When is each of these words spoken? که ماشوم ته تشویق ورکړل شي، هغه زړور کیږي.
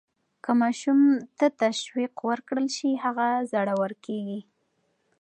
که 0.43 0.51
ماشوم 0.61 0.99
ته 1.37 1.45
تشویق 1.61 2.13
ورکړل 2.29 2.67
شي، 2.77 2.91
هغه 3.03 3.27
زړور 3.51 3.91
کیږي. 4.05 4.39